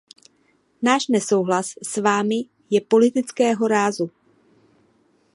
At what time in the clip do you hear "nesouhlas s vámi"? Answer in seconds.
1.13-2.39